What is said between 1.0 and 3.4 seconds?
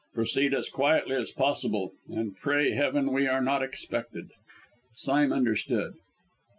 as possible, and pray heaven we are